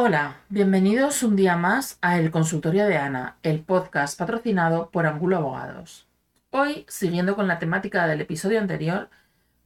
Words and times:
Hola, 0.00 0.36
bienvenidos 0.48 1.24
un 1.24 1.34
día 1.34 1.56
más 1.56 1.98
a 2.02 2.20
El 2.20 2.30
Consultorio 2.30 2.86
de 2.86 2.96
Ana, 2.96 3.36
el 3.42 3.64
podcast 3.64 4.16
patrocinado 4.16 4.90
por 4.92 5.06
Angulo 5.06 5.38
Abogados. 5.38 6.06
Hoy, 6.52 6.86
siguiendo 6.86 7.34
con 7.34 7.48
la 7.48 7.58
temática 7.58 8.06
del 8.06 8.20
episodio 8.20 8.60
anterior, 8.60 9.10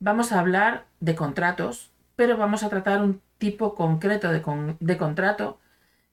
vamos 0.00 0.32
a 0.32 0.40
hablar 0.40 0.86
de 1.00 1.14
contratos, 1.14 1.92
pero 2.16 2.38
vamos 2.38 2.62
a 2.62 2.70
tratar 2.70 3.02
un 3.02 3.20
tipo 3.36 3.74
concreto 3.74 4.32
de, 4.32 4.96
contrato 4.96 5.60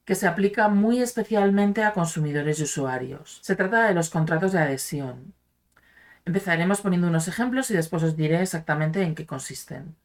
que 0.04 0.14
se 0.14 0.26
aplica 0.26 0.68
muy 0.68 1.00
especialmente 1.00 1.82
a 1.82 1.94
consumidores 1.94 2.60
y 2.60 2.64
usuarios. 2.64 3.38
Se 3.42 3.56
trata 3.56 3.86
de 3.86 3.94
los 3.94 4.10
contratos 4.10 4.52
de 4.52 4.58
adhesión. 4.58 5.32
Empezaremos 6.26 6.82
poniendo 6.82 7.08
unos 7.08 7.26
ejemplos 7.26 7.70
y 7.70 7.74
después 7.74 8.02
os 8.02 8.18
diré 8.18 8.42
exactamente 8.42 9.02
en 9.02 9.14
qué 9.14 9.24
consisten. 9.24 9.96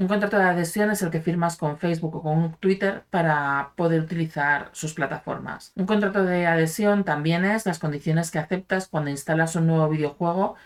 Un 0.00 0.08
contrato 0.08 0.38
de 0.38 0.44
adhesión 0.44 0.90
es 0.90 1.02
el 1.02 1.10
que 1.10 1.20
firmas 1.20 1.58
con 1.58 1.76
Facebook 1.76 2.16
o 2.16 2.22
con 2.22 2.54
Twitter 2.56 3.04
para 3.10 3.72
poder 3.76 4.00
utilizar 4.00 4.70
sus 4.72 4.94
plataformas. 4.94 5.72
Un 5.76 5.84
contrato 5.84 6.24
de 6.24 6.46
adhesión 6.46 7.04
también 7.04 7.44
es 7.44 7.66
las 7.66 7.78
condiciones 7.78 8.30
que 8.30 8.38
aceptas 8.38 8.88
cuando 8.88 9.10
instalas 9.10 9.56
un 9.56 9.66
nuevo 9.66 9.90
videojuego 9.90 10.56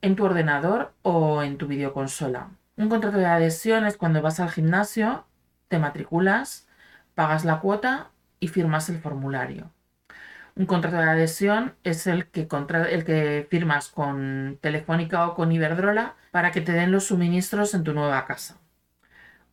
en 0.00 0.14
tu 0.14 0.24
ordenador 0.24 0.94
o 1.02 1.42
en 1.42 1.58
tu 1.58 1.66
videoconsola. 1.66 2.50
Un 2.76 2.88
contrato 2.88 3.18
de 3.18 3.26
adhesión 3.26 3.84
es 3.84 3.96
cuando 3.96 4.22
vas 4.22 4.38
al 4.38 4.52
gimnasio, 4.52 5.26
te 5.66 5.80
matriculas, 5.80 6.68
pagas 7.16 7.44
la 7.44 7.58
cuota 7.58 8.12
y 8.38 8.46
firmas 8.46 8.88
el 8.90 9.00
formulario. 9.00 9.72
Un 10.54 10.66
contrato 10.66 10.98
de 10.98 11.10
adhesión 11.10 11.74
es 11.82 12.06
el 12.06 12.28
que, 12.28 12.46
el 12.90 13.04
que 13.04 13.48
firmas 13.50 13.88
con 13.88 14.56
Telefónica 14.60 15.26
o 15.26 15.34
con 15.34 15.50
Iberdrola 15.50 16.14
para 16.30 16.52
que 16.52 16.60
te 16.60 16.70
den 16.70 16.92
los 16.92 17.06
suministros 17.06 17.74
en 17.74 17.82
tu 17.82 17.92
nueva 17.92 18.24
casa. 18.26 18.60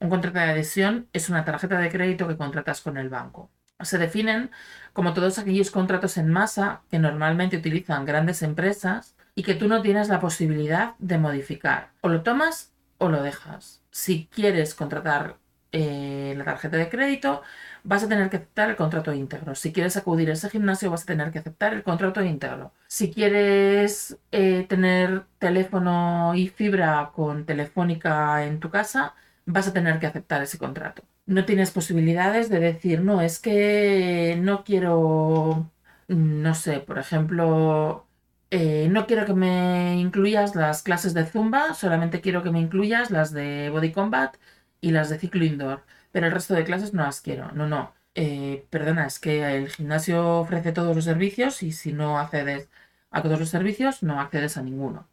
Un 0.02 0.10
contrato 0.10 0.40
de 0.40 0.46
adhesión 0.46 1.08
es 1.14 1.30
una 1.30 1.46
tarjeta 1.46 1.78
de 1.78 1.92
crédito 1.92 2.28
que 2.28 2.36
contratas 2.36 2.82
con 2.82 2.98
el 2.98 3.10
banco. 3.10 3.52
Se 3.82 4.00
definen 4.00 4.50
como 4.94 5.14
todos 5.14 5.38
aquellos 5.38 5.70
contratos 5.70 6.18
en 6.18 6.28
masa 6.28 6.82
que 6.90 6.98
normalmente 6.98 7.58
utilizan 7.58 8.04
grandes 8.06 8.42
empresas 8.42 9.16
y 9.36 9.44
que 9.44 9.54
tú 9.54 9.68
no 9.68 9.84
tienes 9.84 10.10
la 10.10 10.20
posibilidad 10.20 10.96
de 10.98 11.20
modificar. 11.20 11.92
O 12.02 12.10
lo 12.10 12.24
tomas 12.24 12.74
o 12.98 13.10
lo 13.10 13.22
dejas. 13.22 13.84
Si 13.92 14.28
quieres 14.34 14.74
contratar 14.74 15.38
eh, 15.72 16.34
la 16.36 16.46
tarjeta 16.46 16.78
de 16.78 16.90
crédito, 16.90 17.44
vas 17.84 18.04
a 18.04 18.10
tener 18.10 18.28
que 18.32 18.38
aceptar 18.38 18.72
el 18.72 18.76
contrato 18.78 19.14
íntegro. 19.14 19.54
Si 19.54 19.72
quieres 19.72 19.98
acudir 19.98 20.32
a 20.32 20.34
ese 20.34 20.50
gimnasio, 20.50 20.90
vas 20.90 21.04
a 21.04 21.06
tener 21.06 21.32
que 21.32 21.40
aceptar 21.40 21.74
el 21.74 21.84
contrato 21.84 22.24
íntegro. 22.24 22.74
Si 22.88 23.14
quieres 23.14 24.18
eh, 24.32 24.66
tener 24.68 25.26
teléfono 25.38 26.34
y 26.34 26.48
fibra 26.48 27.12
con 27.14 27.46
telefónica 27.46 28.44
en 28.48 28.60
tu 28.60 28.72
casa, 28.72 29.14
vas 29.52 29.68
a 29.68 29.74
tener 29.74 30.00
que 30.00 30.08
aceptar 30.08 30.42
ese 30.42 30.58
contrato. 30.58 31.04
No 31.26 31.46
tienes 31.46 31.72
posibilidades 31.72 32.50
de 32.50 32.60
decir, 32.60 33.02
no, 33.02 33.22
es 33.22 33.40
que 33.40 34.38
no 34.42 34.64
quiero, 34.64 35.72
no 36.08 36.56
sé, 36.56 36.80
por 36.80 36.98
ejemplo, 37.00 38.08
eh, 38.50 38.88
no 38.90 39.08
quiero 39.08 39.26
que 39.26 39.34
me 39.34 39.98
incluyas 40.00 40.56
las 40.56 40.84
clases 40.84 41.14
de 41.14 41.26
Zumba, 41.26 41.74
solamente 41.74 42.22
quiero 42.22 42.44
que 42.44 42.52
me 42.52 42.60
incluyas 42.60 43.12
las 43.12 43.32
de 43.32 43.70
Body 43.70 43.92
Combat 43.92 44.36
y 44.82 44.92
las 44.92 45.10
de 45.10 45.20
ciclo 45.20 45.46
indoor, 45.46 45.84
pero 46.12 46.28
el 46.28 46.34
resto 46.34 46.54
de 46.54 46.64
clases 46.66 46.94
no 46.94 47.04
las 47.04 47.22
quiero. 47.22 47.52
No, 47.54 47.68
no. 47.68 47.94
Eh, 48.16 48.68
perdona, 48.70 49.06
es 49.08 49.20
que 49.20 49.56
el 49.56 49.70
gimnasio 49.70 50.40
ofrece 50.40 50.74
todos 50.74 50.96
los 50.96 51.06
servicios 51.06 51.64
y 51.64 51.72
si 51.72 51.94
no 51.94 52.20
accedes 52.20 52.70
a 53.10 53.22
todos 53.22 53.40
los 53.40 53.50
servicios, 53.50 54.04
no 54.04 54.20
accedes 54.20 54.58
a 54.58 54.64
ninguno. 54.64 55.08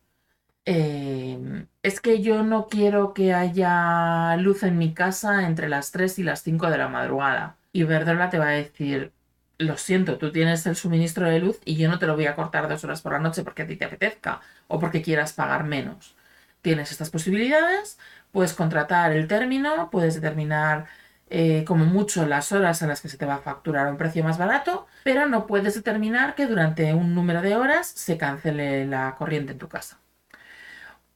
Em, 0.71 1.67
es 1.83 1.99
que 1.99 2.21
yo 2.21 2.43
no 2.43 2.67
quiero 2.69 3.15
que 3.15 3.33
haya 3.33 4.37
luz 4.37 4.63
en 4.65 4.77
mi 4.77 4.93
casa 4.93 5.47
entre 5.47 5.67
las 5.67 5.93
3 5.93 6.19
y 6.19 6.23
las 6.23 6.43
5 6.43 6.71
de 6.71 6.77
la 6.77 6.89
madrugada. 6.89 7.57
Y 7.73 7.85
Verdola 7.85 8.29
te 8.29 8.39
va 8.39 8.49
a 8.49 8.51
decir, 8.51 9.13
lo 9.57 9.79
siento, 9.79 10.19
tú 10.19 10.31
tienes 10.31 10.67
el 10.67 10.77
suministro 10.77 11.25
de 11.27 11.39
luz 11.39 11.59
y 11.65 11.77
yo 11.77 11.89
no 11.89 11.99
te 11.99 12.07
lo 12.07 12.17
voy 12.17 12.27
a 12.27 12.35
cortar 12.37 12.69
dos 12.69 12.85
horas 12.85 13.01
por 13.01 13.13
la 13.13 13.19
noche 13.19 13.45
porque 13.45 13.63
a 13.63 13.67
ti 13.67 13.77
te 13.77 13.87
apetezca 13.87 14.43
o 14.67 14.79
porque 14.79 15.01
quieras 15.01 15.33
pagar 15.33 15.65
menos. 15.65 16.17
Tienes 16.61 16.93
estas 16.93 17.09
posibilidades, 17.11 17.99
puedes 18.31 18.53
contratar 18.53 19.13
el 19.13 19.27
término, 19.27 19.89
puedes 19.91 20.17
determinar 20.17 20.87
eh, 21.31 21.65
como 21.67 21.87
mucho 21.87 22.27
las 22.27 22.53
horas 22.53 22.83
a 22.83 22.87
las 22.87 23.01
que 23.01 23.09
se 23.09 23.17
te 23.17 23.27
va 23.27 23.37
a 23.37 23.39
facturar 23.39 23.91
un 23.91 23.97
precio 23.97 24.23
más 24.25 24.37
barato, 24.39 24.87
pero 25.03 25.27
no 25.29 25.47
puedes 25.47 25.75
determinar 25.75 26.35
que 26.35 26.47
durante 26.47 26.93
un 26.95 27.15
número 27.15 27.41
de 27.43 27.57
horas 27.57 27.87
se 27.89 28.19
cancele 28.19 28.87
la 28.87 29.15
corriente 29.17 29.53
en 29.53 29.59
tu 29.59 29.69
casa. 29.69 29.99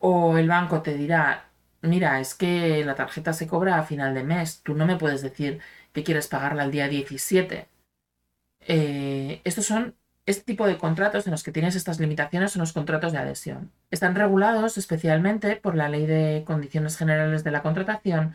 O 0.08 0.36
el 0.38 0.48
banco 0.48 0.82
te 0.82 0.94
dirá, 0.94 1.48
mira, 1.82 2.20
es 2.20 2.34
que 2.34 2.84
la 2.84 2.94
tarjeta 2.94 3.32
se 3.32 3.46
cobra 3.46 3.78
a 3.78 3.84
final 3.84 4.14
de 4.14 4.24
mes, 4.24 4.60
tú 4.62 4.74
no 4.74 4.84
me 4.86 4.96
puedes 4.96 5.22
decir 5.22 5.60
que 5.92 6.02
quieres 6.04 6.28
pagarla 6.28 6.64
el 6.64 6.72
día 6.72 6.88
17. 6.88 7.68
Eh, 8.66 9.40
estos 9.44 9.66
son, 9.66 9.96
este 10.26 10.44
tipo 10.44 10.66
de 10.66 10.78
contratos 10.78 11.26
en 11.26 11.32
los 11.32 11.42
que 11.42 11.52
tienes 11.52 11.76
estas 11.76 12.00
limitaciones 12.00 12.52
son 12.52 12.60
los 12.60 12.72
contratos 12.72 13.12
de 13.12 13.18
adhesión. 13.18 13.72
Están 13.90 14.14
regulados 14.14 14.78
especialmente 14.78 15.56
por 15.56 15.74
la 15.76 15.88
Ley 15.88 16.06
de 16.06 16.44
Condiciones 16.46 16.96
Generales 16.96 17.44
de 17.44 17.50
la 17.52 17.62
Contratación, 17.62 18.34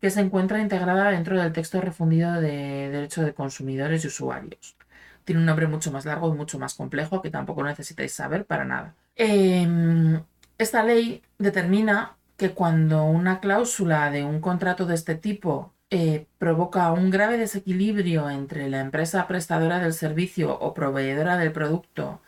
que 0.00 0.10
se 0.10 0.20
encuentra 0.20 0.60
integrada 0.60 1.10
dentro 1.10 1.40
del 1.40 1.52
texto 1.52 1.80
refundido 1.80 2.32
de 2.40 2.90
Derecho 2.90 3.22
de 3.24 3.34
Consumidores 3.34 4.04
y 4.04 4.08
Usuarios. 4.08 4.76
Tiene 5.24 5.40
un 5.40 5.46
nombre 5.46 5.66
mucho 5.66 5.90
más 5.92 6.04
largo 6.04 6.32
y 6.32 6.36
mucho 6.36 6.58
más 6.58 6.74
complejo 6.74 7.22
que 7.22 7.30
tampoco 7.30 7.64
necesitáis 7.64 8.12
saber 8.12 8.44
para 8.46 8.64
nada. 8.64 8.94
Em, 9.16 10.22
esta 10.58 10.82
ley 10.84 11.22
determina 11.38 12.16
que 12.36 12.50
cuando 12.50 13.04
una 13.04 13.40
cláusula 13.40 14.10
de 14.10 14.24
un 14.24 14.40
contrato 14.40 14.86
de 14.86 14.94
este 14.94 15.14
tipo 15.14 15.72
eh, 15.90 16.26
provoca 16.38 16.90
un 16.92 17.10
grave 17.10 17.38
desequilibrio 17.38 18.28
entre 18.30 18.68
la 18.68 18.80
empresa 18.80 19.26
prestadora 19.28 19.78
del 19.78 19.92
servicio 19.92 20.58
o 20.58 20.74
proveedora 20.74 21.36
del 21.36 21.52
producto 21.52 22.20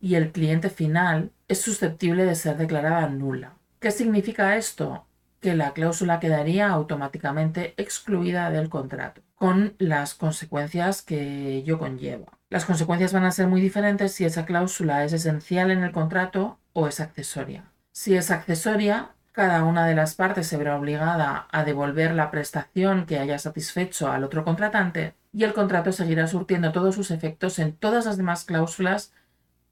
y 0.00 0.14
el 0.16 0.32
cliente 0.32 0.70
final, 0.70 1.30
es 1.48 1.60
susceptible 1.60 2.24
de 2.24 2.34
ser 2.34 2.56
declarada 2.56 3.08
nula. 3.08 3.54
¿Qué 3.80 3.90
significa 3.90 4.56
esto? 4.56 5.06
Que 5.40 5.54
la 5.54 5.72
cláusula 5.72 6.20
quedaría 6.20 6.70
automáticamente 6.70 7.74
excluida 7.76 8.50
del 8.50 8.68
contrato, 8.68 9.22
con 9.34 9.74
las 9.78 10.14
consecuencias 10.14 11.02
que 11.02 11.56
ello 11.56 11.78
conlleva. 11.78 12.26
Las 12.50 12.64
consecuencias 12.64 13.12
van 13.12 13.24
a 13.24 13.32
ser 13.32 13.46
muy 13.46 13.60
diferentes 13.60 14.12
si 14.12 14.24
esa 14.24 14.44
cláusula 14.46 15.04
es 15.04 15.12
esencial 15.12 15.70
en 15.70 15.82
el 15.82 15.92
contrato 15.92 16.58
o 16.72 16.88
es 16.88 17.00
accesoria. 17.00 17.72
Si 17.92 18.16
es 18.16 18.30
accesoria, 18.30 19.10
cada 19.32 19.64
una 19.64 19.86
de 19.86 19.94
las 19.94 20.14
partes 20.14 20.46
se 20.46 20.56
verá 20.56 20.76
obligada 20.78 21.48
a 21.50 21.64
devolver 21.64 22.12
la 22.14 22.30
prestación 22.30 23.06
que 23.06 23.18
haya 23.18 23.38
satisfecho 23.38 24.10
al 24.10 24.24
otro 24.24 24.44
contratante 24.44 25.14
y 25.32 25.44
el 25.44 25.54
contrato 25.54 25.92
seguirá 25.92 26.26
surtiendo 26.26 26.72
todos 26.72 26.94
sus 26.94 27.10
efectos 27.10 27.58
en 27.58 27.74
todas 27.74 28.04
las 28.06 28.16
demás 28.18 28.44
cláusulas 28.44 29.12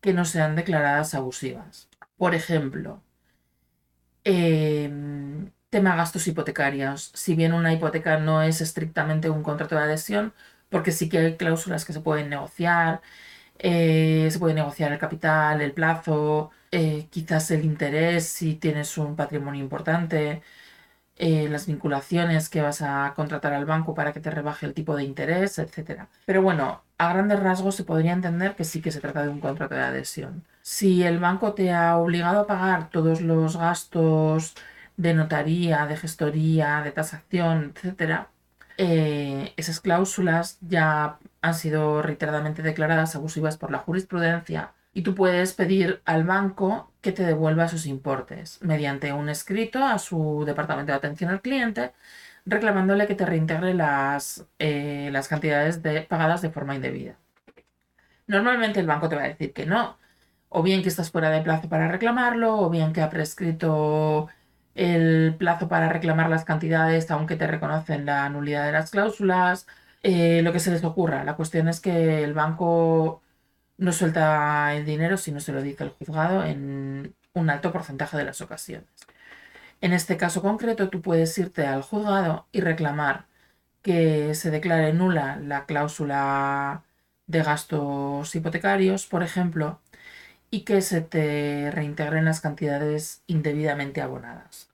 que 0.00 0.14
no 0.14 0.24
sean 0.24 0.56
declaradas 0.56 1.14
abusivas. 1.14 1.88
Por 2.16 2.34
ejemplo, 2.34 3.02
em, 4.24 5.50
tema 5.70 5.96
gastos 5.96 6.26
hipotecarios. 6.26 7.10
Si 7.14 7.34
bien 7.34 7.52
una 7.52 7.72
hipoteca 7.72 8.18
no 8.18 8.42
es 8.42 8.60
estrictamente 8.60 9.30
un 9.30 9.42
contrato 9.42 9.76
de 9.76 9.82
adhesión, 9.82 10.34
porque 10.68 10.92
sí 10.92 11.08
que 11.08 11.18
hay 11.18 11.36
cláusulas 11.36 11.84
que 11.84 11.92
se 11.92 12.00
pueden 12.00 12.28
negociar, 12.30 13.02
eh, 13.58 14.28
se 14.30 14.38
puede 14.38 14.54
negociar 14.54 14.92
el 14.92 14.98
capital, 14.98 15.60
el 15.62 15.72
plazo, 15.72 16.50
eh, 16.70 17.08
quizás 17.10 17.50
el 17.50 17.64
interés 17.64 18.26
si 18.26 18.54
tienes 18.54 18.96
un 18.98 19.16
patrimonio 19.16 19.62
importante, 19.62 20.42
eh, 21.16 21.48
las 21.50 21.66
vinculaciones 21.66 22.48
que 22.48 22.62
vas 22.62 22.82
a 22.82 23.12
contratar 23.14 23.52
al 23.52 23.66
banco 23.66 23.94
para 23.94 24.12
que 24.12 24.20
te 24.20 24.30
rebaje 24.30 24.66
el 24.66 24.74
tipo 24.74 24.96
de 24.96 25.04
interés, 25.04 25.58
etc. 25.58 26.06
Pero 26.24 26.42
bueno, 26.42 26.82
a 26.98 27.12
grandes 27.12 27.40
rasgos 27.40 27.74
se 27.76 27.84
podría 27.84 28.12
entender 28.12 28.56
que 28.56 28.64
sí 28.64 28.80
que 28.80 28.90
se 28.90 29.00
trata 29.00 29.22
de 29.22 29.28
un 29.28 29.40
contrato 29.40 29.74
de 29.74 29.82
adhesión. 29.82 30.44
Si 30.62 31.02
el 31.02 31.18
banco 31.18 31.54
te 31.54 31.72
ha 31.72 31.98
obligado 31.98 32.40
a 32.40 32.46
pagar 32.46 32.90
todos 32.90 33.20
los 33.20 33.56
gastos 33.56 34.54
de 34.96 35.14
notaría, 35.14 35.86
de 35.86 35.96
gestoría, 35.96 36.82
de 36.82 36.92
tasación, 36.92 37.74
etc., 37.82 38.28
eh, 38.78 39.52
esas 39.58 39.80
cláusulas 39.80 40.58
ya 40.62 41.18
han 41.42 41.54
sido 41.54 42.00
reiteradamente 42.02 42.62
declaradas 42.62 43.14
abusivas 43.14 43.58
por 43.58 43.70
la 43.70 43.78
jurisprudencia 43.78 44.72
y 44.92 45.02
tú 45.02 45.14
puedes 45.14 45.52
pedir 45.52 46.02
al 46.04 46.24
banco 46.24 46.92
que 47.00 47.12
te 47.12 47.24
devuelva 47.24 47.68
sus 47.68 47.86
importes 47.86 48.58
mediante 48.62 49.12
un 49.12 49.28
escrito 49.28 49.84
a 49.84 49.98
su 49.98 50.44
departamento 50.46 50.92
de 50.92 50.98
atención 50.98 51.30
al 51.30 51.42
cliente 51.42 51.92
reclamándole 52.46 53.06
que 53.06 53.14
te 53.14 53.26
reintegre 53.26 53.74
las, 53.74 54.46
eh, 54.58 55.10
las 55.12 55.28
cantidades 55.28 55.82
de, 55.82 56.02
pagadas 56.02 56.42
de 56.42 56.50
forma 56.50 56.74
indebida. 56.74 57.16
Normalmente 58.26 58.80
el 58.80 58.86
banco 58.86 59.08
te 59.08 59.16
va 59.16 59.22
a 59.24 59.28
decir 59.28 59.52
que 59.52 59.66
no, 59.66 59.98
o 60.48 60.62
bien 60.62 60.82
que 60.82 60.88
estás 60.88 61.10
fuera 61.10 61.30
de 61.30 61.42
plazo 61.42 61.68
para 61.68 61.88
reclamarlo, 61.88 62.58
o 62.58 62.70
bien 62.70 62.92
que 62.92 63.02
ha 63.02 63.10
prescrito 63.10 64.28
el 64.74 65.34
plazo 65.38 65.68
para 65.68 65.88
reclamar 65.88 66.30
las 66.30 66.44
cantidades 66.44 67.10
aunque 67.10 67.36
te 67.36 67.46
reconocen 67.46 68.06
la 68.06 68.28
nulidad 68.28 68.66
de 68.66 68.72
las 68.72 68.90
cláusulas, 68.90 69.66
eh, 70.02 70.42
lo 70.42 70.52
que 70.52 70.60
se 70.60 70.70
les 70.70 70.84
ocurra. 70.84 71.24
La 71.24 71.36
cuestión 71.36 71.68
es 71.68 71.80
que 71.80 72.24
el 72.24 72.34
banco 72.34 73.22
no 73.80 73.92
suelta 73.92 74.74
el 74.76 74.84
dinero 74.86 75.16
si 75.16 75.32
no 75.32 75.40
se 75.40 75.52
lo 75.52 75.62
dice 75.62 75.84
el 75.84 75.90
juzgado 75.90 76.44
en 76.44 77.14
un 77.32 77.50
alto 77.50 77.72
porcentaje 77.72 78.16
de 78.16 78.24
las 78.24 78.40
ocasiones. 78.42 78.88
En 79.80 79.92
este 79.92 80.16
caso 80.16 80.42
concreto, 80.42 80.90
tú 80.90 81.02
puedes 81.02 81.36
irte 81.38 81.66
al 81.66 81.82
juzgado 81.82 82.46
y 82.52 82.60
reclamar 82.60 83.26
que 83.82 84.34
se 84.34 84.50
declare 84.50 84.92
nula 84.92 85.36
la 85.38 85.66
cláusula 85.66 86.84
de 87.26 87.42
gastos 87.42 88.34
hipotecarios, 88.34 89.06
por 89.06 89.22
ejemplo, 89.22 89.80
y 90.50 90.62
que 90.62 90.82
se 90.82 91.00
te 91.02 91.70
reintegren 91.72 92.26
las 92.26 92.40
cantidades 92.40 93.22
indebidamente 93.26 94.02
abonadas. 94.02 94.70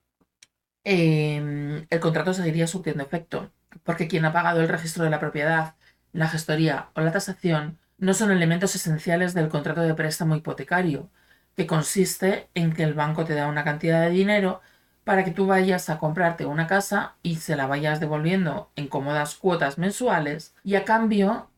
Em, 0.83 1.85
el 1.89 1.99
contrato 1.99 2.33
seguiría 2.33 2.67
surtiendo 2.67 3.03
efecto, 3.03 3.51
porque 3.83 4.07
quien 4.07 4.25
ha 4.25 4.33
pagado 4.33 4.61
el 4.61 4.69
registro 4.69 5.03
de 5.03 5.09
la 5.11 5.19
propiedad, 5.19 5.75
la 6.13 6.27
gestoría 6.29 6.89
o 6.95 7.01
la 7.01 7.11
tasación 7.11 7.77
no 7.97 8.13
son 8.13 8.31
elementos 8.31 8.75
esenciales 8.75 9.33
del 9.33 9.49
contrato 9.49 9.81
de 9.81 9.93
préstamo 9.93 10.35
hipotecario, 10.35 11.09
que 11.55 11.67
consiste 11.67 12.49
en 12.53 12.73
que 12.73 12.83
el 12.83 12.93
banco 12.93 13.25
te 13.25 13.33
da 13.33 13.47
una 13.47 13.63
cantidad 13.63 14.01
de 14.01 14.11
dinero 14.11 14.61
para 15.03 15.23
que 15.23 15.31
tú 15.31 15.47
vayas 15.47 15.89
a 15.89 15.99
comprarte 15.99 16.45
una 16.45 16.67
casa 16.67 17.15
y 17.23 17.37
se 17.37 17.55
la 17.55 17.65
vayas 17.65 17.99
devolviendo 17.99 18.69
en 18.75 18.87
cómodas 18.87 19.35
cuotas 19.35 19.77
mensuales 19.77 20.53
y 20.63 20.75
a 20.75 20.85
cambio 20.85 21.49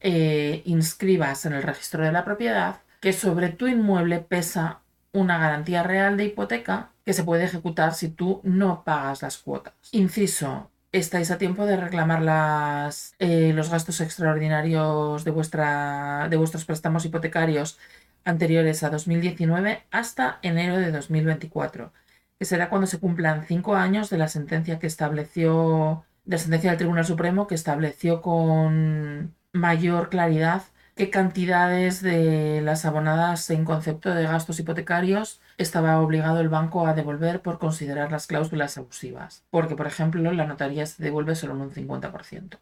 eh, 0.00 0.62
inscribas 0.66 1.46
en 1.46 1.54
el 1.54 1.62
registro 1.62 2.04
de 2.04 2.12
la 2.12 2.24
propiedad 2.24 2.82
que 3.00 3.12
sobre 3.12 3.48
tu 3.48 3.66
inmueble 3.66 4.20
pesa 4.20 4.80
una 5.12 5.38
garantía 5.38 5.82
real 5.82 6.16
de 6.16 6.26
hipoteca 6.26 6.90
que 7.04 7.14
se 7.14 7.24
puede 7.24 7.44
ejecutar 7.44 7.94
si 7.94 8.08
tú 8.08 8.40
no 8.44 8.84
pagas 8.84 9.22
las 9.22 9.38
cuotas. 9.38 9.74
Inciso. 9.92 10.70
Estáis 10.94 11.32
a 11.32 11.38
tiempo 11.38 11.66
de 11.66 11.76
reclamar 11.76 12.22
las, 12.22 13.16
eh, 13.18 13.52
los 13.52 13.68
gastos 13.68 14.00
extraordinarios 14.00 15.24
de, 15.24 15.32
vuestra, 15.32 16.28
de 16.30 16.36
vuestros 16.36 16.64
préstamos 16.64 17.04
hipotecarios 17.04 17.80
anteriores 18.24 18.84
a 18.84 18.90
2019 18.90 19.82
hasta 19.90 20.38
enero 20.42 20.76
de 20.78 20.92
2024, 20.92 21.92
que 22.38 22.44
será 22.44 22.68
cuando 22.68 22.86
se 22.86 23.00
cumplan 23.00 23.44
cinco 23.44 23.74
años 23.74 24.08
de 24.08 24.18
la 24.18 24.28
sentencia 24.28 24.78
que 24.78 24.86
estableció, 24.86 26.04
de 26.24 26.36
la 26.36 26.38
sentencia 26.38 26.70
del 26.70 26.78
Tribunal 26.78 27.04
Supremo 27.04 27.48
que 27.48 27.56
estableció 27.56 28.22
con 28.22 29.34
mayor 29.52 30.10
claridad 30.10 30.62
qué 30.94 31.10
cantidades 31.10 32.02
de 32.02 32.60
las 32.62 32.84
abonadas 32.84 33.50
en 33.50 33.64
concepto 33.64 34.14
de 34.14 34.24
gastos 34.24 34.60
hipotecarios 34.60 35.40
estaba 35.58 36.00
obligado 36.00 36.40
el 36.40 36.48
banco 36.48 36.86
a 36.86 36.94
devolver 36.94 37.42
por 37.42 37.58
considerar 37.58 38.12
las 38.12 38.26
cláusulas 38.26 38.78
abusivas, 38.78 39.44
porque 39.50 39.76
por 39.76 39.86
ejemplo 39.86 40.32
la 40.32 40.46
notaría 40.46 40.86
se 40.86 41.02
devuelve 41.02 41.34
solo 41.34 41.54
en 41.54 41.62
un 41.62 41.72
50%. 41.72 42.58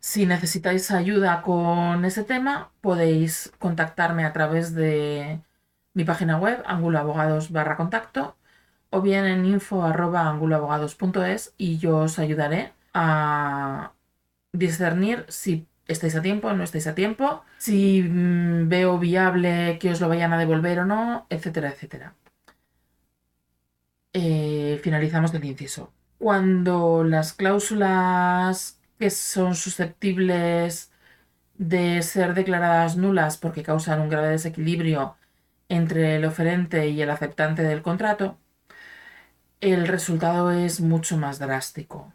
Si 0.00 0.26
necesitáis 0.26 0.90
ayuda 0.90 1.42
con 1.42 2.04
ese 2.04 2.24
tema, 2.24 2.72
podéis 2.80 3.52
contactarme 3.58 4.24
a 4.24 4.32
través 4.32 4.74
de 4.74 5.40
mi 5.94 6.04
página 6.04 6.38
web, 6.38 6.62
anguloabogados 6.66 7.52
barra 7.52 7.76
contacto, 7.76 8.36
o 8.90 9.00
bien 9.00 9.24
en 9.26 9.46
info 9.46 9.82
y 11.56 11.78
yo 11.78 11.98
os 11.98 12.18
ayudaré 12.18 12.72
a 12.94 13.92
discernir 14.52 15.24
si 15.28 15.66
estáis 15.88 16.14
a 16.16 16.22
tiempo 16.22 16.52
no 16.52 16.64
estáis 16.64 16.86
a 16.86 16.94
tiempo, 16.94 17.44
si 17.58 18.02
mm, 18.02 18.68
veo 18.68 18.98
viable 18.98 19.78
que 19.80 19.90
os 19.90 20.00
lo 20.00 20.08
vayan 20.08 20.32
a 20.32 20.38
devolver 20.38 20.80
o 20.80 20.86
no, 20.86 21.26
etcétera, 21.30 21.70
etcétera. 21.70 22.14
Eh, 24.12 24.80
finalizamos 24.82 25.32
el 25.34 25.44
inciso. 25.44 25.92
Cuando 26.18 27.04
las 27.04 27.32
cláusulas 27.32 28.78
que 28.98 29.10
son 29.10 29.54
susceptibles 29.54 30.92
de 31.58 32.02
ser 32.02 32.34
declaradas 32.34 32.96
nulas 32.96 33.36
porque 33.38 33.62
causan 33.62 34.00
un 34.00 34.08
grave 34.08 34.28
desequilibrio 34.28 35.16
entre 35.68 36.16
el 36.16 36.24
oferente 36.24 36.88
y 36.88 37.02
el 37.02 37.10
aceptante 37.10 37.62
del 37.62 37.82
contrato, 37.82 38.38
el 39.60 39.86
resultado 39.86 40.50
es 40.50 40.80
mucho 40.80 41.16
más 41.16 41.38
drástico. 41.38 42.12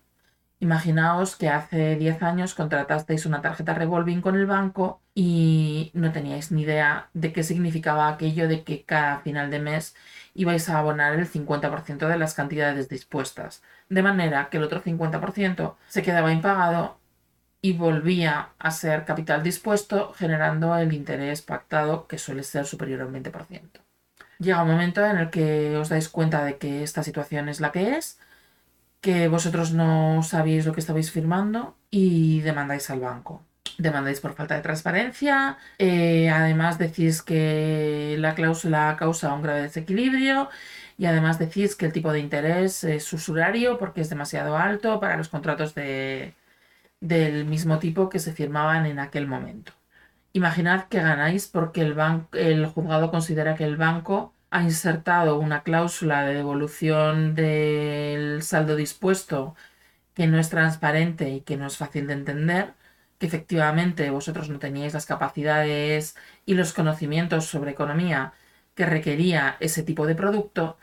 Imaginaos 0.60 1.36
que 1.36 1.50
hace 1.50 1.96
10 1.98 2.24
años 2.24 2.56
contratasteis 2.56 3.28
una 3.28 3.42
tarjeta 3.42 3.76
revolving 3.76 4.22
con 4.22 4.36
el 4.36 4.48
banco 4.48 5.02
y 5.14 5.92
no 5.94 6.12
teníais 6.12 6.52
ni 6.52 6.64
idea 6.64 7.10
de 7.14 7.32
qué 7.32 7.44
significaba 7.44 8.08
aquello 8.08 8.48
de 8.48 8.64
que 8.64 8.84
cada 8.84 9.20
final 9.20 9.52
de 9.52 9.60
mes 9.60 9.96
ibais 10.34 10.68
a 10.70 10.80
abonar 10.80 11.14
el 11.14 11.28
50% 11.28 12.08
de 12.08 12.18
las 12.18 12.34
cantidades 12.34 12.90
dispuestas, 12.90 13.62
de 13.90 14.02
manera 14.02 14.50
que 14.50 14.58
el 14.58 14.64
otro 14.64 14.82
50% 14.82 15.76
se 15.88 16.02
quedaba 16.02 16.32
impagado 16.34 16.98
y 17.62 17.74
volvía 17.74 18.50
a 18.58 18.72
ser 18.72 19.06
capital 19.06 19.44
dispuesto, 19.44 20.14
generando 20.14 20.76
el 20.76 20.92
interés 20.94 21.44
pactado 21.44 22.08
que 22.08 22.18
suele 22.18 22.42
ser 22.42 22.66
superior 22.66 23.02
al 23.02 23.12
20%. 23.12 23.82
Llega 24.40 24.64
un 24.64 24.72
momento 24.72 25.06
en 25.06 25.18
el 25.18 25.30
que 25.30 25.78
os 25.78 25.90
dais 25.90 26.10
cuenta 26.10 26.44
de 26.44 26.58
que 26.58 26.84
esta 26.84 27.04
situación 27.04 27.50
es 27.50 27.60
la 27.60 27.72
que 27.72 27.98
es 27.98 28.20
que 29.08 29.30
vosotros 29.30 29.72
no 29.72 30.22
sabéis 30.22 30.66
lo 30.66 30.74
que 30.74 30.82
estabais 30.82 31.12
firmando 31.12 31.78
y 31.90 32.42
demandáis 32.42 32.90
al 32.90 33.00
banco. 33.00 33.42
Demandáis 33.78 34.20
por 34.20 34.34
falta 34.34 34.56
de 34.56 34.62
transparencia, 34.62 35.58
eh, 35.78 36.30
además 36.30 36.78
decís 36.78 37.22
que 37.22 38.18
la 38.20 38.36
cláusula 38.36 38.98
causa 39.00 39.34
un 39.34 39.44
grave 39.44 39.62
desequilibrio 39.62 40.50
y 40.98 41.06
además 41.06 41.40
decís 41.40 41.78
que 41.78 41.86
el 41.86 41.94
tipo 41.94 42.12
de 42.12 42.20
interés 42.20 42.84
es 42.84 43.14
usurario 43.14 43.78
porque 43.78 44.02
es 44.02 44.10
demasiado 44.10 44.58
alto 44.58 45.00
para 45.00 45.16
los 45.16 45.30
contratos 45.30 45.74
de, 45.74 46.34
del 47.00 47.46
mismo 47.46 47.80
tipo 47.80 48.10
que 48.10 48.20
se 48.20 48.34
firmaban 48.34 48.86
en 48.88 49.00
aquel 49.00 49.26
momento. 49.26 49.72
Imaginad 50.34 50.90
que 50.90 51.00
ganáis 51.00 51.48
porque 51.48 51.80
el, 51.80 51.96
el 52.34 52.66
juzgado 52.66 53.10
considera 53.10 53.56
que 53.56 53.64
el 53.64 53.78
banco 53.78 54.34
ha 54.50 54.64
insertado 54.64 55.40
una 55.40 55.64
cláusula 55.64 56.24
de 56.24 56.36
devolución 56.36 57.36
del 57.36 58.42
saldo 58.44 58.76
dispuesto 58.76 59.56
que 60.14 60.28
no 60.28 60.40
es 60.40 60.50
transparente 60.50 61.30
y 61.30 61.42
que 61.42 61.58
no 61.58 61.68
es 61.68 61.78
fácil 61.78 62.08
de 62.08 62.14
entender, 62.14 62.74
que 63.20 63.28
efectivamente 63.28 64.10
vosotros 64.10 64.50
no 64.50 64.60
teníais 64.60 64.94
las 64.94 65.06
capacidades 65.06 66.16
y 66.46 66.56
los 66.56 66.74
conocimientos 66.74 67.46
sobre 67.46 67.72
economía 67.72 68.34
que 68.76 68.86
requería 68.86 69.58
ese 69.60 69.84
tipo 69.84 70.08
de 70.08 70.16
producto 70.16 70.78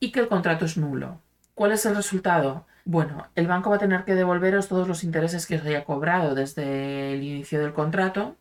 y 0.00 0.12
que 0.12 0.20
el 0.20 0.28
contrato 0.28 0.64
es 0.66 0.76
nulo. 0.76 1.20
¿Cuál 1.54 1.72
es 1.72 1.86
el 1.86 1.96
resultado? 1.96 2.66
Bueno, 2.84 3.28
el 3.34 3.46
banco 3.46 3.70
va 3.70 3.76
a 3.76 3.78
tener 3.80 4.04
que 4.04 4.14
devolveros 4.14 4.68
todos 4.68 4.88
los 4.88 5.04
intereses 5.04 5.46
que 5.46 5.56
os 5.56 5.64
haya 5.66 5.84
cobrado 5.84 6.34
desde 6.34 7.14
el 7.14 7.22
inicio 7.22 7.60
del 7.60 7.74
contrato 7.74 8.36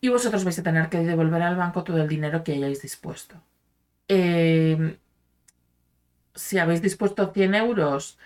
y 0.00 0.08
vosotros 0.08 0.44
vais 0.44 0.58
a 0.58 0.62
tener 0.62 0.88
que 0.88 0.98
devolver 0.98 1.42
al 1.42 1.56
banco 1.56 1.84
todo 1.84 1.98
el 2.02 2.08
dinero 2.08 2.44
que 2.44 2.52
hayáis 2.52 2.82
dispuesto. 2.82 3.42
Em, 4.08 4.98
si 6.34 6.58
habéis 6.58 6.82
dispuesto 6.82 7.32
100 7.32 7.54
euros 7.54 8.18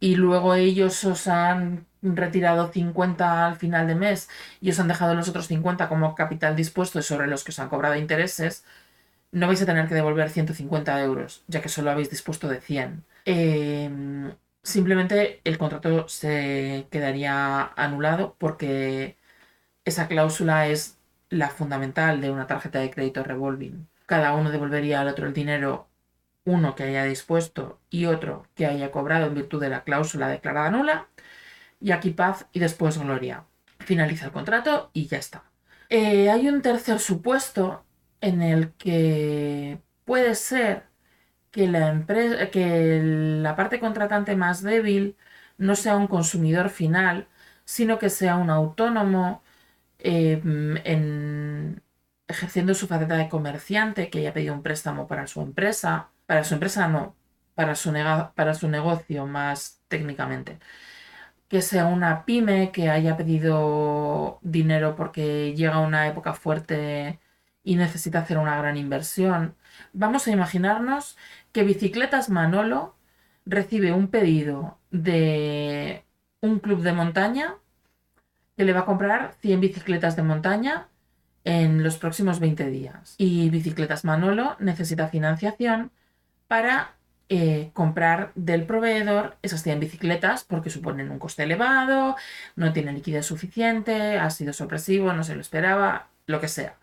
y 0.00 0.16
luego 0.16 0.54
ellos 0.54 1.04
os 1.04 1.28
han 1.28 1.86
retirado 2.02 2.70
50 2.72 3.46
al 3.46 3.56
final 3.56 3.86
de 3.86 3.94
mes 3.94 4.28
y 4.60 4.70
os 4.70 4.80
han 4.80 4.88
dejado 4.88 5.14
los 5.14 5.28
otros 5.28 5.48
50 5.48 5.88
como 5.88 6.14
capital 6.14 6.56
dispuesto 6.56 7.00
sobre 7.02 7.26
los 7.28 7.44
que 7.44 7.52
os 7.52 7.58
han 7.60 7.68
cobrado 7.70 7.96
intereses, 7.96 8.64
no 9.32 9.48
vais 9.48 9.62
a 9.62 9.66
tener 9.66 9.88
que 9.88 9.94
devolver 9.94 10.30
150 10.30 11.00
euros, 11.02 11.44
ya 11.48 11.62
que 11.62 11.68
solo 11.68 11.90
habéis 11.90 12.10
dispuesto 12.10 12.48
de 12.48 12.60
100. 12.60 13.04
Em, 13.24 14.34
simplemente 14.62 15.40
el 15.44 15.58
contrato 15.58 16.08
se 16.08 16.86
quedaría 16.90 17.64
anulado 17.76 18.36
porque 18.38 19.16
esa 19.84 20.08
cláusula 20.08 20.68
es 20.68 20.98
la 21.30 21.50
fundamental 21.50 22.20
de 22.20 22.30
una 22.30 22.46
tarjeta 22.46 22.80
de 22.80 22.90
crédito 22.90 23.24
revolving 23.24 23.88
cada 24.06 24.34
uno 24.34 24.50
devolvería 24.50 25.00
al 25.00 25.08
otro 25.08 25.26
el 25.26 25.32
dinero, 25.34 25.88
uno 26.44 26.74
que 26.74 26.84
haya 26.84 27.04
dispuesto 27.04 27.80
y 27.90 28.06
otro 28.06 28.46
que 28.54 28.66
haya 28.66 28.90
cobrado 28.90 29.26
en 29.26 29.34
virtud 29.34 29.60
de 29.60 29.70
la 29.70 29.84
cláusula 29.84 30.28
declarada 30.28 30.70
nula, 30.70 31.08
y 31.80 31.92
aquí 31.92 32.10
paz 32.10 32.46
y 32.52 32.60
después 32.60 32.98
gloria. 32.98 33.44
Finaliza 33.80 34.26
el 34.26 34.32
contrato 34.32 34.90
y 34.92 35.06
ya 35.08 35.18
está. 35.18 35.44
Eh, 35.90 36.30
hay 36.30 36.48
un 36.48 36.62
tercer 36.62 36.98
supuesto 36.98 37.84
en 38.20 38.42
el 38.42 38.72
que 38.72 39.78
puede 40.04 40.34
ser 40.34 40.84
que 41.50 41.68
la, 41.68 41.88
empresa, 41.88 42.50
que 42.50 43.00
la 43.02 43.56
parte 43.56 43.80
contratante 43.80 44.36
más 44.36 44.62
débil 44.62 45.16
no 45.58 45.76
sea 45.76 45.96
un 45.96 46.08
consumidor 46.08 46.70
final, 46.70 47.28
sino 47.64 47.98
que 47.98 48.10
sea 48.10 48.36
un 48.36 48.50
autónomo 48.50 49.42
eh, 49.98 50.40
en, 50.42 50.76
ejerciendo 52.34 52.74
su 52.74 52.86
faceta 52.88 53.16
de 53.16 53.28
comerciante, 53.28 54.10
que 54.10 54.18
haya 54.20 54.34
pedido 54.34 54.54
un 54.54 54.62
préstamo 54.62 55.08
para 55.08 55.26
su 55.26 55.40
empresa, 55.42 56.10
para 56.26 56.44
su 56.44 56.54
empresa 56.54 56.88
no, 56.88 57.16
para 57.54 57.74
su, 57.74 57.92
para 58.34 58.54
su 58.54 58.68
negocio 58.68 59.26
más 59.26 59.82
técnicamente, 59.88 60.58
que 61.48 61.62
sea 61.62 61.86
una 61.86 62.24
pyme 62.24 62.72
que 62.72 62.90
haya 62.90 63.16
pedido 63.16 64.38
dinero 64.42 64.96
porque 64.96 65.54
llega 65.54 65.80
una 65.80 66.08
época 66.08 66.34
fuerte 66.34 67.20
y 67.62 67.76
necesita 67.76 68.20
hacer 68.20 68.38
una 68.38 68.58
gran 68.58 68.76
inversión. 68.76 69.56
Vamos 69.92 70.26
a 70.28 70.32
imaginarnos 70.32 71.16
que 71.52 71.64
Bicicletas 71.64 72.30
Manolo 72.30 72.96
recibe 73.46 73.92
un 73.92 74.08
pedido 74.08 74.78
de 74.90 76.04
un 76.40 76.60
club 76.60 76.82
de 76.82 76.92
montaña 76.92 77.56
que 78.56 78.64
le 78.64 78.72
va 78.72 78.80
a 78.80 78.84
comprar 78.86 79.34
100 79.40 79.60
bicicletas 79.60 80.16
de 80.16 80.22
montaña 80.22 80.88
en 81.44 81.82
los 81.82 81.98
próximos 81.98 82.40
20 82.40 82.68
días. 82.70 83.14
Y 83.18 83.50
Bicicletas 83.50 84.04
Manolo 84.04 84.56
necesita 84.58 85.08
financiación 85.08 85.90
para 86.48 86.94
eh, 87.28 87.70
comprar 87.72 88.32
del 88.34 88.66
proveedor 88.66 89.36
esas 89.42 89.62
100 89.62 89.80
bicicletas 89.80 90.44
porque 90.44 90.70
suponen 90.70 91.10
un 91.10 91.18
coste 91.18 91.44
elevado, 91.44 92.16
no 92.56 92.72
tiene 92.72 92.92
liquidez 92.92 93.26
suficiente, 93.26 94.18
ha 94.18 94.28
sido 94.30 94.52
sorpresivo, 94.52 95.12
no 95.12 95.24
se 95.24 95.34
lo 95.34 95.40
esperaba, 95.40 96.08
lo 96.26 96.40
que 96.40 96.48
sea. 96.48 96.76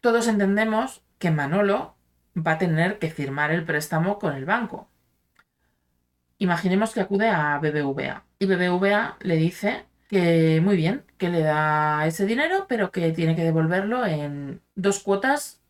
Todos 0.00 0.28
entendemos 0.28 1.02
que 1.18 1.30
Manolo 1.30 1.96
va 2.36 2.52
a 2.52 2.58
tener 2.58 2.98
que 2.98 3.10
firmar 3.10 3.50
el 3.50 3.64
préstamo 3.64 4.18
con 4.18 4.34
el 4.34 4.44
banco. 4.44 4.88
Imaginemos 6.38 6.92
que 6.92 7.00
acude 7.00 7.28
a 7.28 7.58
BBVA 7.58 8.24
y 8.38 8.46
BBVA 8.46 9.16
le 9.20 9.36
dice 9.36 9.86
que 10.08 10.60
muy 10.62 10.76
bien, 10.76 11.04
que 11.18 11.28
le 11.28 11.42
da 11.42 12.06
ese 12.06 12.26
dinero, 12.26 12.66
pero 12.68 12.90
que 12.92 13.12
tiene 13.12 13.36
que 13.36 13.44
devolverlo 13.44 14.06
en 14.06 14.60
dos 14.74 15.00
cuotas 15.00 15.60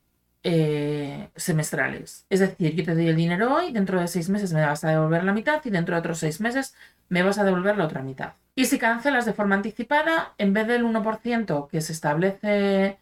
eh, 0.43 1.31
semestrales. 1.37 2.26
Es 2.31 2.40
decir, 2.40 2.75
yo 2.75 2.85
te 2.85 2.95
doy 2.95 3.09
el 3.09 3.16
dinero 3.16 3.55
hoy, 3.55 3.73
dentro 3.73 4.00
de 4.00 4.09
seis 4.09 4.28
meses 4.28 4.52
me 4.52 4.64
vas 4.64 4.85
a 4.85 4.90
devolver 4.90 5.25
la 5.25 5.33
mitad 5.33 5.61
y 5.64 5.71
dentro 5.71 5.95
de 5.95 6.00
otros 6.00 6.19
seis 6.19 6.40
meses 6.40 6.75
me 7.09 7.23
vas 7.23 7.38
a 7.38 7.45
devolver 7.45 7.76
la 7.76 7.85
otra 7.87 8.02
mitad. 8.02 8.35
Y 8.55 8.66
si 8.66 8.78
cancelas 8.78 9.26
de 9.26 9.33
forma 9.35 9.57
anticipada, 9.57 10.35
en 10.38 10.52
vez 10.55 10.66
del 10.66 10.85
1% 10.85 11.69
que 11.69 11.81
se 11.81 11.93
establece 11.93 12.99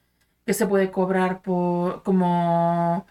que 0.46 0.54
se 0.54 0.66
puede 0.66 0.90
cobrar 0.90 1.42
por, 1.42 2.02
como 2.02 3.06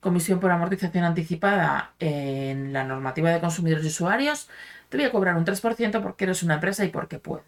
comisión 0.00 0.40
por 0.40 0.50
amortización 0.50 1.04
anticipada 1.04 1.94
en 1.98 2.72
la 2.72 2.84
normativa 2.84 3.30
de 3.30 3.40
consumidores 3.40 3.84
y 3.84 3.88
usuarios, 3.88 4.48
te 4.88 4.96
voy 4.98 5.06
a 5.06 5.12
cobrar 5.12 5.36
un 5.36 5.44
3% 5.44 6.02
porque 6.02 6.24
eres 6.24 6.42
una 6.42 6.54
empresa 6.54 6.84
y 6.84 6.88
porque 6.90 7.18
puedo. 7.18 7.44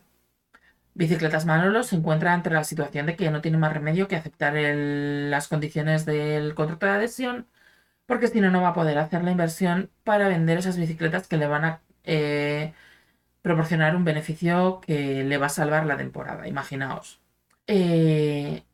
Bicicletas 0.95 1.45
Manolo 1.47 1.83
se 1.83 1.97
encuentra 1.97 2.33
ante 2.33 2.51
la 2.51 2.65
situación 2.65 3.07
de 3.07 3.17
que 3.17 3.31
no 3.31 3.41
tiene 3.41 3.59
más 3.59 3.73
remedio 3.73 4.09
que 4.09 4.17
aceptar 4.17 4.55
las 4.55 5.49
condiciones 5.49 6.07
del 6.07 6.55
contrato 6.55 6.87
de 6.87 6.93
adhesión, 6.93 7.49
porque 8.07 8.29
si 8.29 8.41
no, 8.41 8.51
no 8.51 8.63
va 8.63 8.69
a 8.71 8.75
poder 8.75 8.99
hacer 8.99 9.25
la 9.25 9.33
inversión 9.33 9.91
para 10.05 10.29
vender 10.29 10.59
esas 10.59 10.77
bicicletas 10.79 11.29
que 11.29 11.37
le 11.39 11.47
van 11.49 11.65
a 11.65 11.83
eh, 12.05 12.75
proporcionar 13.43 13.97
un 13.97 14.05
beneficio 14.05 14.81
que 14.81 15.25
le 15.25 15.39
va 15.39 15.47
a 15.47 15.49
salvar 15.51 15.87
la 15.87 15.97
temporada, 15.97 16.49
imaginaos. 16.49 17.21
Eh, 17.67 18.65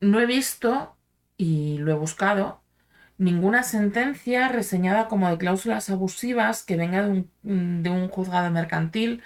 no 0.00 0.20
he 0.20 0.26
visto, 0.26 0.96
y 1.36 1.78
lo 1.78 1.92
he 1.92 1.94
buscado, 1.94 2.62
ninguna 3.18 3.62
sentencia 3.64 4.48
reseñada 4.48 5.08
como 5.08 5.30
de 5.30 5.38
cláusulas 5.38 5.90
abusivas 5.90 6.62
que 6.64 6.76
venga 6.76 7.02
de 7.02 7.26
un, 7.42 7.82
de 7.82 7.90
un 7.90 8.08
juzgado 8.08 8.50
mercantil 8.50 9.22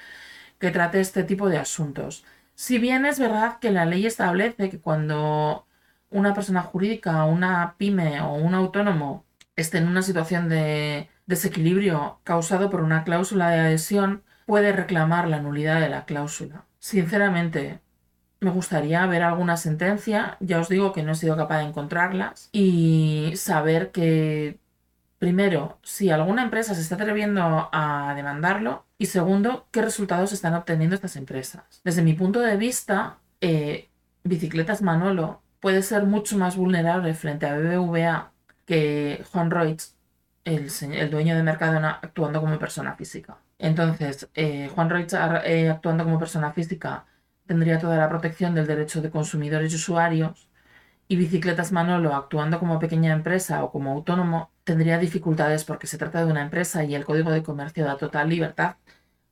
que 0.62 0.70
trate 0.70 1.00
este 1.00 1.24
tipo 1.24 1.48
de 1.48 1.58
asuntos. 1.58 2.24
Si 2.54 2.78
bien 2.78 3.04
es 3.04 3.18
verdad 3.18 3.58
que 3.58 3.72
la 3.72 3.84
ley 3.84 4.06
establece 4.06 4.70
que 4.70 4.78
cuando 4.78 5.66
una 6.08 6.34
persona 6.34 6.62
jurídica, 6.62 7.24
una 7.24 7.74
pyme 7.78 8.20
o 8.20 8.34
un 8.34 8.54
autónomo 8.54 9.24
esté 9.56 9.78
en 9.78 9.88
una 9.88 10.02
situación 10.02 10.48
de 10.48 11.08
desequilibrio 11.26 12.20
causado 12.22 12.70
por 12.70 12.80
una 12.82 13.02
cláusula 13.02 13.50
de 13.50 13.58
adhesión, 13.58 14.22
puede 14.46 14.70
reclamar 14.70 15.26
la 15.26 15.40
nulidad 15.40 15.80
de 15.80 15.88
la 15.88 16.04
cláusula. 16.04 16.64
Sinceramente, 16.78 17.80
me 18.38 18.52
gustaría 18.52 19.04
ver 19.06 19.24
alguna 19.24 19.56
sentencia, 19.56 20.36
ya 20.38 20.60
os 20.60 20.68
digo 20.68 20.92
que 20.92 21.02
no 21.02 21.10
he 21.10 21.16
sido 21.16 21.36
capaz 21.36 21.58
de 21.58 21.64
encontrarlas, 21.64 22.50
y 22.52 23.32
saber 23.34 23.90
que 23.90 24.60
Primero, 25.22 25.78
si 25.84 26.10
alguna 26.10 26.42
empresa 26.42 26.74
se 26.74 26.80
está 26.80 26.96
atreviendo 26.96 27.68
a 27.70 28.12
demandarlo 28.16 28.86
y 28.98 29.06
segundo, 29.06 29.68
qué 29.70 29.80
resultados 29.80 30.32
están 30.32 30.52
obteniendo 30.54 30.96
estas 30.96 31.14
empresas. 31.14 31.62
Desde 31.84 32.02
mi 32.02 32.14
punto 32.14 32.40
de 32.40 32.56
vista, 32.56 33.18
eh, 33.40 33.88
Bicicletas 34.24 34.82
Manolo 34.82 35.40
puede 35.60 35.84
ser 35.84 36.02
mucho 36.06 36.36
más 36.38 36.56
vulnerable 36.56 37.14
frente 37.14 37.46
a 37.46 37.56
BBVA 37.56 38.32
que 38.66 39.24
Juan 39.30 39.52
Reutz, 39.52 39.94
el, 40.44 40.68
dueño 41.08 41.36
de 41.36 41.44
Mercadona, 41.44 42.00
actuando 42.02 42.40
como 42.40 42.58
persona 42.58 42.96
física. 42.96 43.36
Entonces, 43.60 44.28
eh, 44.34 44.72
Juan 44.74 44.90
Reutz 44.90 45.14
eh, 45.44 45.70
actuando 45.70 46.02
como 46.02 46.18
persona 46.18 46.52
física 46.52 47.06
tendría 47.46 47.78
toda 47.78 47.96
la 47.96 48.08
protección 48.08 48.56
del 48.56 48.66
derecho 48.66 49.00
de 49.00 49.10
consumidores 49.12 49.72
y 49.72 49.76
usuarios 49.76 50.48
y 51.12 51.16
Bicicletas 51.16 51.72
Manolo 51.72 52.14
actuando 52.14 52.58
como 52.58 52.78
pequeña 52.78 53.12
empresa 53.12 53.62
o 53.64 53.70
como 53.70 53.92
autónomo 53.92 54.50
tendría 54.64 54.96
dificultades 54.98 55.62
porque 55.62 55.86
se 55.86 55.98
trata 55.98 56.24
de 56.24 56.30
una 56.30 56.40
empresa 56.40 56.84
y 56.84 56.94
el 56.94 57.04
Código 57.04 57.30
de 57.30 57.42
Comercio 57.42 57.84
da 57.84 57.98
total 57.98 58.30
libertad 58.30 58.76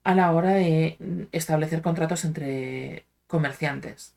a 0.04 0.14
la 0.14 0.30
hora 0.32 0.50
de 0.50 0.99
establecer 1.32 1.80
contratos 1.80 2.26
entre 2.26 3.06
comerciantes. 3.26 4.14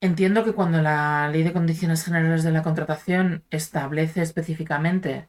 Entiendo 0.00 0.42
que 0.42 0.54
cuando 0.54 0.80
la 0.80 1.28
Ley 1.28 1.42
de 1.42 1.52
Condiciones 1.52 2.04
Generales 2.04 2.42
de 2.42 2.52
la 2.52 2.62
Contratación 2.62 3.44
establece 3.50 4.22
específicamente 4.22 5.28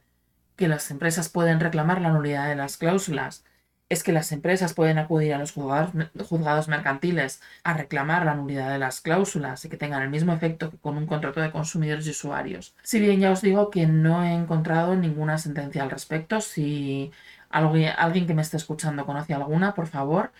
que 0.56 0.66
las 0.66 0.90
empresas 0.90 1.28
pueden 1.28 1.60
reclamar 1.60 2.00
la 2.00 2.08
nulidad 2.08 2.48
de 2.48 2.56
las 2.56 2.78
cláusulas 2.78 3.44
es 3.92 4.02
que 4.02 4.12
las 4.12 4.32
empresas 4.32 4.72
pueden 4.72 4.96
acudir 4.98 5.34
a 5.34 5.38
los 5.38 5.52
juzgados, 5.52 6.68
mercantiles 6.68 7.42
a 7.62 7.74
reclamar 7.74 8.24
la 8.24 8.34
nulidad 8.34 8.72
de 8.72 8.78
las 8.78 9.02
cláusulas 9.02 9.66
y 9.66 9.68
que 9.68 9.76
tengan 9.76 10.02
el 10.02 10.08
mismo 10.08 10.32
efecto 10.32 10.70
que 10.70 10.78
con 10.78 10.96
un 10.96 11.06
contrato 11.06 11.40
de 11.42 11.50
consumidores 11.52 12.06
y 12.06 12.10
usuarios. 12.10 12.74
Si 12.82 13.00
bien 13.00 13.20
ya 13.20 13.30
os 13.30 13.42
digo 13.42 13.70
que 13.70 13.86
no 13.86 14.24
he 14.24 14.32
encontrado 14.32 14.96
ninguna 14.96 15.36
sentencia 15.36 15.82
al 15.82 15.90
respecto, 15.90 16.40
si 16.40 17.12
alguien, 17.50 18.26
que 18.26 18.34
me 18.34 18.40
esté 18.42 18.56
escuchando 18.56 19.04
conoce 19.04 19.34
alguna, 19.34 19.74
por 19.74 19.86
favor, 19.88 20.32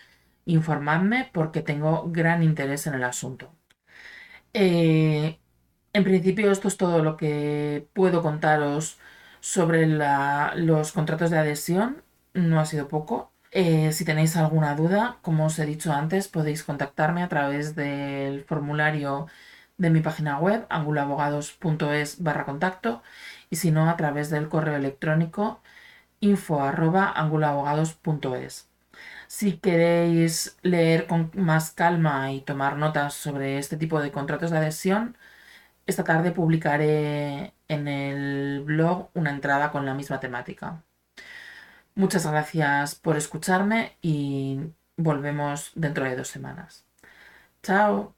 informadme 0.47 1.29
porque 1.33 1.61
tengo 1.61 2.09
gran 2.11 2.43
interés 2.43 2.87
en 2.87 2.95
el 2.95 3.05
asunto. 3.05 3.55
Eh, 4.55 5.39
en 5.93 6.05
principio 6.05 6.51
esto 6.51 6.69
es 6.69 6.77
todo 6.79 7.03
lo 7.03 7.17
que 7.19 7.87
puedo 7.93 8.23
contaros 8.23 8.99
sobre 9.41 9.87
los 9.87 10.93
contratos 10.93 11.31
de 11.31 11.39
adhesión. 11.39 12.03
No 12.35 12.61
ha 12.61 12.67
sido 12.67 12.89
poco. 12.89 13.32
Eh, 13.55 13.93
si 13.93 14.05
tenéis 14.05 14.37
alguna 14.37 14.75
duda, 14.75 15.19
como 15.23 15.47
os 15.47 15.59
he 15.59 15.67
dicho 15.67 15.93
antes, 15.93 16.29
podéis 16.29 16.65
contactarme 16.65 17.23
a 17.23 17.29
través 17.29 17.75
del 17.75 18.45
formulario 18.45 19.27
de 19.77 19.91
mi 19.91 20.01
página 20.01 20.39
web, 20.39 20.67
angulabogados.es 20.71 22.23
barra 22.23 22.45
contacto, 22.47 23.03
y 23.51 23.57
si 23.57 23.71
no, 23.71 23.91
a 23.91 23.97
través 23.97 24.31
del 24.31 24.49
correo 24.49 24.77
electrónico 24.77 25.63
info 26.21 26.61
Si 29.27 29.59
queréis 29.59 30.57
leer 30.63 31.07
con 31.07 31.31
más 31.35 31.71
calma 31.73 32.33
y 32.33 32.41
tomar 32.43 32.77
notas 32.77 33.15
sobre 33.15 33.59
este 33.59 33.77
tipo 33.77 34.01
de 34.01 34.13
contratos 34.13 34.51
de 34.51 34.59
adhesión, 34.59 35.17
esta 35.87 36.05
tarde 36.05 36.33
publicaré 36.33 37.55
en 37.69 37.89
el 37.89 38.63
blog 38.65 39.11
una 39.15 39.31
entrada 39.31 39.73
con 39.73 39.87
la 39.87 39.95
misma 39.95 40.21
temática. 40.21 40.83
Muchas 41.95 42.27
gracias 42.27 42.95
por 42.95 43.17
escucharme 43.17 43.97
y 44.03 44.61
volvemos 44.97 45.73
dentro 45.75 46.05
de 46.05 46.17
dos 46.17 46.29
semanas. 46.29 46.87
Chao. 47.63 48.15